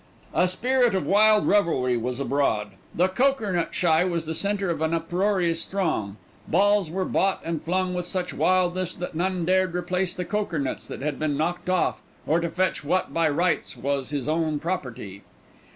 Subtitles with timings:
[0.33, 2.71] A spirit of wild revelry was abroad.
[2.95, 6.17] The cokernut shy was the centre of an uproarious throng.
[6.47, 10.87] Balls were bought and flung with such wildness that none dared to replace the cokernuts
[10.87, 15.21] that had been knocked off, or to fetch what by rights was his own property.